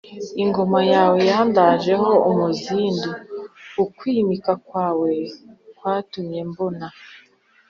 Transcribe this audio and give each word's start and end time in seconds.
ingoma 0.43 0.79
yawe 0.93 1.19
yandajeho 1.29 2.09
umuzindu: 2.29 3.09
ukwimika 3.83 4.51
kwawe 4.65 5.11
kwatumye 5.77 6.39
mbona 6.49 6.87